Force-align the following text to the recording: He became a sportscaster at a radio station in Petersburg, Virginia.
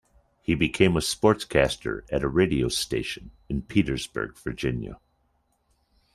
He 0.41 0.55
became 0.55 0.97
a 0.97 0.99
sportscaster 0.99 2.11
at 2.11 2.23
a 2.23 2.27
radio 2.27 2.69
station 2.69 3.29
in 3.49 3.61
Petersburg, 3.61 4.35
Virginia. 4.39 4.99